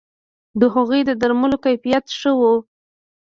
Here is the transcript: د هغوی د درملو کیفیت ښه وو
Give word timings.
د 0.59 0.61
هغوی 0.73 1.01
د 1.05 1.11
درملو 1.21 1.57
کیفیت 1.65 2.05
ښه 2.19 2.31
وو 2.39 2.55